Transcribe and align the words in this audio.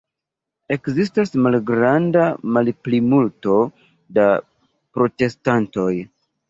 Ekzistas 0.75 1.31
malgranda 1.49 2.25
malplimulto 2.57 3.61
da 4.19 4.29
protestantoj. 4.99 5.91